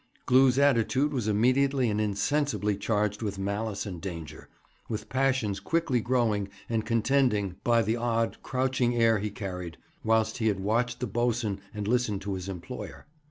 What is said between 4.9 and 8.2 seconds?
passions quickly growing and contending, by the